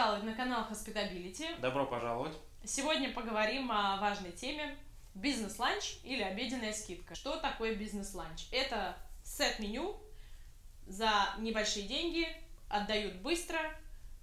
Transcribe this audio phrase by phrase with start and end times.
[0.00, 1.60] пожаловать на канал Hospitability.
[1.60, 2.34] Добро пожаловать.
[2.64, 4.74] Сегодня поговорим о важной теме
[5.14, 7.14] бизнес-ланч или обеденная скидка.
[7.14, 8.46] Что такое бизнес-ланч?
[8.50, 10.00] Это сет-меню
[10.86, 12.26] за небольшие деньги,
[12.70, 13.58] отдают быстро,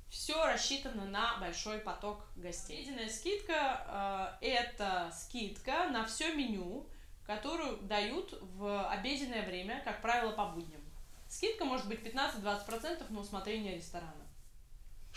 [0.10, 2.80] все рассчитано на большой поток гостей.
[2.80, 6.88] Обеденная скидка э, это скидка на все меню,
[7.28, 10.82] которую дают в обеденное время, как правило, по будням.
[11.30, 14.28] Скидка может быть 15-20% на усмотрение ресторана.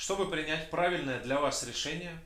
[0.01, 2.19] Чтобы принять правильное для вас решение,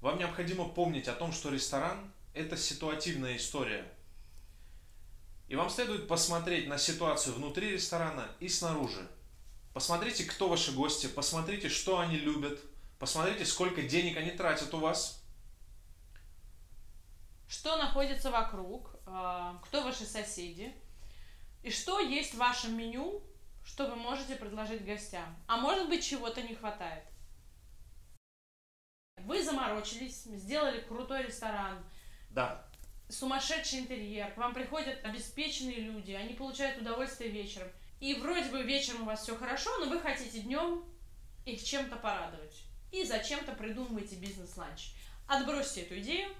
[0.00, 3.84] вам необходимо помнить о том, что ресторан– это ситуативная история.
[5.48, 9.08] И вам следует посмотреть на ситуацию внутри ресторана и снаружи.
[9.74, 12.60] Посмотрите, кто ваши гости, посмотрите, что они любят,
[13.00, 15.20] посмотрите, сколько денег они тратят у вас.
[17.48, 20.72] Что находится вокруг, а, кто ваши соседи,
[21.64, 23.20] и что есть в вашем меню,
[23.64, 25.36] что вы можете предложить гостям.
[25.46, 27.04] А может быть, чего-то не хватает.
[29.18, 31.84] Вы заморочились, сделали крутой ресторан.
[32.30, 32.66] Да.
[33.08, 34.32] Сумасшедший интерьер.
[34.32, 37.68] К вам приходят обеспеченные люди, они получают удовольствие вечером.
[38.00, 40.84] И вроде бы вечером у вас все хорошо, но вы хотите днем
[41.44, 42.64] их чем-то порадовать.
[42.90, 44.92] И зачем-то придумываете бизнес-ланч.
[45.28, 46.34] Отбросьте эту идею,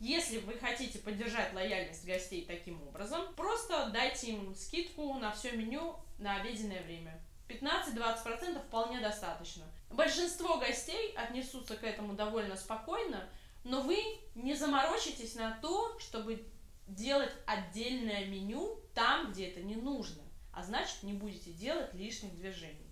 [0.00, 5.96] если вы хотите поддержать лояльность гостей таким образом, просто дайте им скидку на все меню
[6.18, 7.20] на обеденное время.
[7.48, 9.64] 15-20% вполне достаточно.
[9.90, 13.28] Большинство гостей отнесутся к этому довольно спокойно,
[13.62, 13.98] но вы
[14.34, 16.46] не заморочитесь на то, чтобы
[16.86, 22.90] делать отдельное меню там, где это не нужно, а значит не будете делать лишних движений.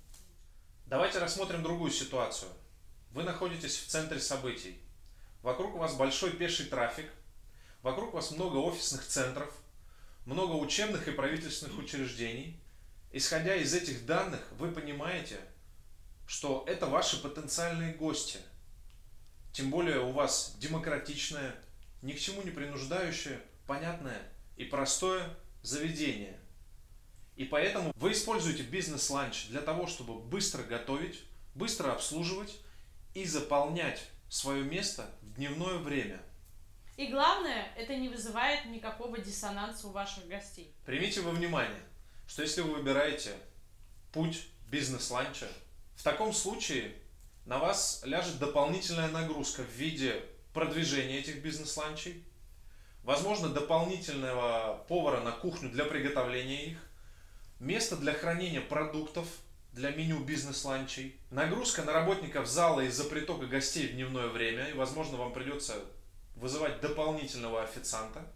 [0.86, 2.50] Давайте рассмотрим другую ситуацию.
[3.10, 4.78] Вы находитесь в центре событий.
[5.42, 7.10] Вокруг вас большой пеший трафик,
[7.82, 9.52] вокруг вас много офисных центров,
[10.24, 12.60] много учебных и правительственных учреждений.
[13.10, 15.40] Исходя из этих данных, вы понимаете,
[16.28, 18.38] что это ваши потенциальные гости.
[19.52, 21.56] Тем более у вас демократичное,
[22.02, 24.22] ни к чему не принуждающее, понятное
[24.56, 26.38] и простое заведение.
[27.34, 32.60] И поэтому вы используете бизнес-ланч для того, чтобы быстро готовить, быстро обслуживать
[33.14, 36.18] и заполнять свое место в дневное время.
[36.96, 40.74] И главное, это не вызывает никакого диссонанса у ваших гостей.
[40.86, 41.82] Примите во внимание,
[42.26, 43.34] что если вы выбираете
[44.10, 45.48] путь бизнес-ланча,
[45.96, 46.94] в таком случае
[47.44, 50.22] на вас ляжет дополнительная нагрузка в виде
[50.54, 52.24] продвижения этих бизнес-ланчей,
[53.04, 56.78] возможно, дополнительного повара на кухню для приготовления их,
[57.60, 59.26] место для хранения продуктов–
[59.72, 61.18] для меню бизнес-ланчей.
[61.30, 65.74] Нагрузка на работников зала из-за притока гостей в дневное время, и, возможно, вам придется
[66.36, 68.26] вызывать дополнительного официанта.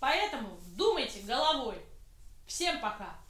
[0.00, 1.76] Поэтому думайте головой.
[2.46, 3.25] Всем пока!